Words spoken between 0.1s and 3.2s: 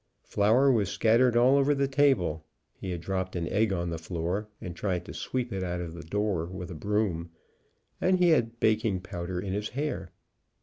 Flour was scattered all over the table, he had